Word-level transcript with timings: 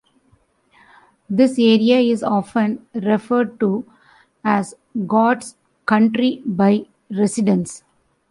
This 1.29 1.59
area 1.59 1.99
is 1.99 2.23
often 2.23 2.87
referred 2.95 3.59
to 3.59 3.85
as 4.43 4.73
"God's 5.05 5.57
Country" 5.85 6.41
by 6.43 6.87
residents. 7.11 7.83